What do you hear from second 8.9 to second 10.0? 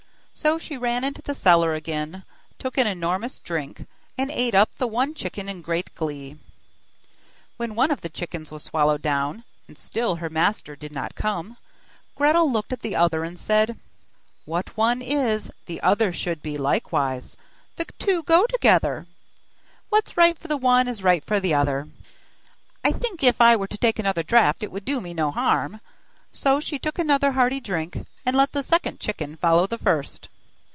down, and